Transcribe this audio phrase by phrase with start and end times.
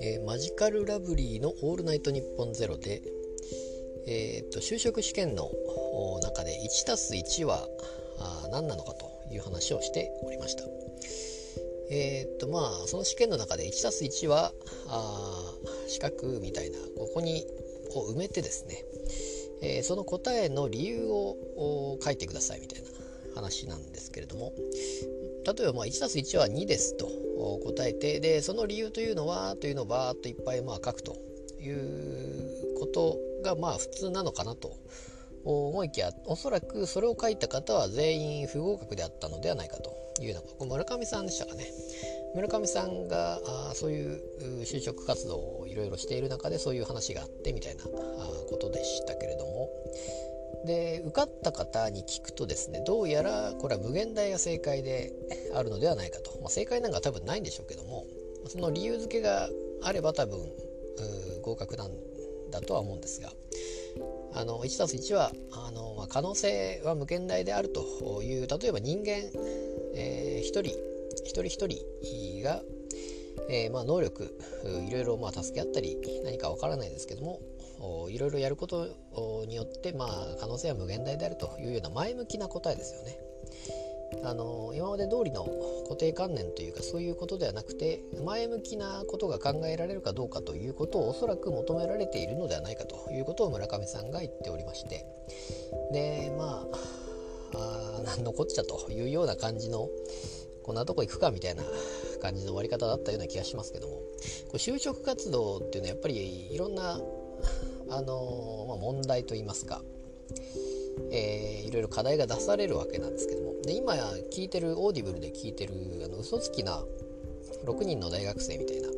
[0.00, 3.02] えーマジカルラブリーの「オールナイトニッポンゼロで、
[4.06, 5.50] えー、と就職試験の
[6.22, 7.68] 中で 1+1 は
[8.18, 10.64] あ何なのかという話をしておりました。
[11.90, 14.54] えーっとまあその試験の中で 1+1 は
[14.86, 17.46] あー四角みたいなここに
[17.94, 18.86] を埋めてですね、
[19.60, 22.88] えその答えの理由を書いてくださいみたいな
[23.34, 24.52] 話なんですけれども。
[25.44, 27.08] 例えばまあ 1+1 は2ですと
[27.64, 31.16] 答えてでその理由というのはというのをバーッといっぱいまあ書くと
[31.60, 34.72] いうことがまあ普通なのかなと
[35.44, 39.90] 思いきやおそらくそれを書いた方は全員不合格であったのではないかと
[40.20, 41.66] いうようなこれ村上さんでしたかね。
[42.34, 44.22] 村上さんがあそういう
[44.62, 49.68] 就職活動をいろいろしている中でそういう話があってみたいなことでしたけれども。
[50.64, 55.12] で受かった方に聞くとですねどうやらこれは無限大が正解で
[55.54, 58.06] あるのではないかと、まあ、正解なんか多分ないんでしょうけども
[58.48, 59.48] その理由付けが
[59.82, 60.38] あれば多分
[61.42, 61.90] 合格なん
[62.50, 63.32] だとは思うんですが。
[64.34, 69.30] あの 1+1 はあの、まあ、可能性は無限大であるという例えば人間、
[69.94, 70.76] えー一人
[71.24, 72.62] 一人一人が、
[73.48, 74.36] えーまあ、能力
[74.88, 77.40] いろいろまあ助け合ったり何かわからないですけども
[78.10, 78.88] いろいろやること
[79.46, 83.18] によって、まあ、可能性は無限大であるというような前向きな答えですよね。
[84.24, 85.46] あの今まで通りの
[85.84, 95.06] 固定観念というかそういうことではなくて前向きなことが考えられるかどうかということをおそらく求められているのではないかということを村上さんが言っておりまして
[95.92, 97.02] でまあ
[97.54, 99.88] あーなんのこっちゃというような感じの
[100.62, 101.62] こんなとこ行くかみたいな
[102.20, 104.02] 感じの終わり方だったような気がしますけどもこ
[104.54, 107.00] れ就職活動っていうのはやっぱりいろんな、
[107.94, 109.82] あのまあ、問題といいますか
[111.10, 113.94] えーいろいろ課題が出されるわけなんですけどもで今
[114.32, 116.82] 聞いてる Audible で聞いてるあの嘘つきな
[117.64, 118.88] 6人の大学生みたいな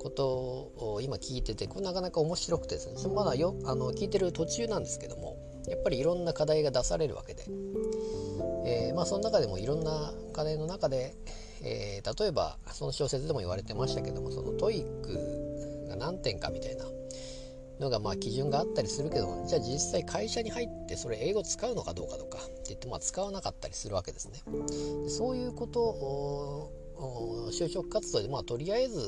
[0.00, 5.36] ことを今聞いててこれなかなか面白くてですねまだよあの聞いてる途中なんですけども
[5.68, 7.44] やっぱりいろんな課題が出されるわけで、
[8.64, 11.14] えーまあ、その中でもいろんな課題の中で、
[11.62, 16.84] えー例えばその小説でも言われてましたけどもその TOEIC が何点かみたいな
[17.80, 24.42] のがまあ基準があったりするけどじゃあ実際会社に入ってそれ英語使うのかどうかとかって言ってまあ使わなかったりするわけですね。
[25.08, 29.00] そういうことを就職活動でまあとりあえず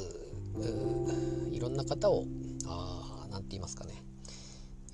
[1.53, 2.25] いろんな方を
[2.67, 3.95] あーなんて言いますかね、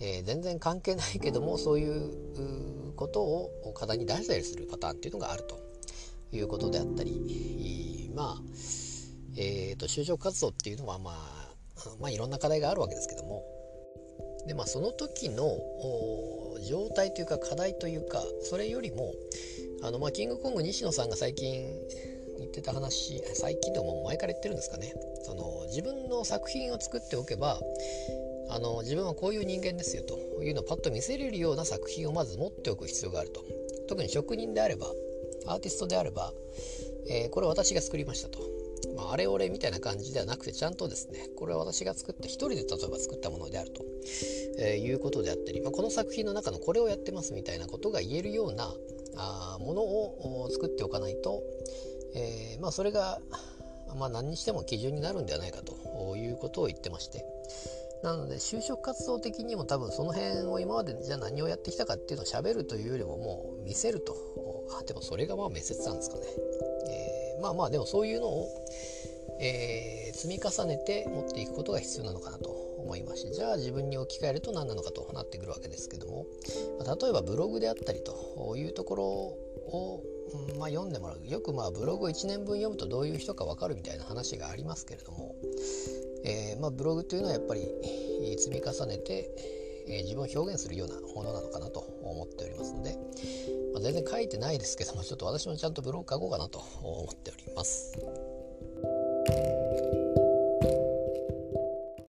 [0.00, 5.58] えー全然関係ないけどもそういうことを課題に出したりするパターンっていうのがあると
[6.32, 8.42] いうことであったりまあ
[9.36, 11.44] えー、と就職活動っていうのはまあ
[12.00, 13.42] まあいろんな課題があるわけですけども
[14.46, 15.58] でまあその時の
[16.68, 19.12] 状態というか課題というかそれよりも
[19.82, 21.66] あのまあキングコング西野さんが最近
[22.38, 24.92] 言ってた話最近でも前から言ってるんですかね。
[25.22, 27.60] その自分の作品を作っておけば
[28.50, 33.42] あの自分はこういう人間ですよというのをパッと見せれるような作品をまず持っておく必要があると。
[33.88, 34.86] 特に職人であれば
[35.46, 36.32] アーティストであれば、
[37.08, 38.40] えーこれ私が作りましたと、
[38.96, 43.84] まあ、あれ俺みたいな感じではなくてちゃんとですねこれは私が作った一人で例えば作ったものであると、
[44.58, 48.72] えーいうことであったり、まあ、この作品の中のこれをやってますみたいなことが言えるような
[49.16, 51.42] あものを作っておかないと、
[52.14, 53.20] えーまあ、それが、
[53.96, 57.24] ま、何にしても基準になるんではないかということを言ってまして。
[58.02, 64.14] なので就職活動的にも多分その辺を今までじゃあ何をやってきたかっていうのを喋るというよりももう見せると。
[64.78, 66.22] あでもそれがまあ面接なんですかね、
[66.90, 68.48] えーまあまあでもそういうのを、
[69.40, 76.26] えー積み重ねて持っていくことが必要なのかなと思いますしじゃあ自分に置き換えると何なのかとなってくるわけですけども、
[76.78, 80.02] まあ例えばブログであったりというところを、
[80.54, 81.26] んまあ、読んでもらう。
[81.26, 85.34] よくまあブログを1年分読むとどういう人か分かるみたいな話がありますけれども、
[86.24, 87.66] えーまあ、ブログというのはやっぱり
[88.38, 89.30] 積み重ねて、
[89.86, 92.96] えー自分を表現するようなものなのかなと思っておりますので、
[93.72, 97.98] まあ、全然書いてないですけどもちょっと私もちゃんとブログ書こうかなと思っております。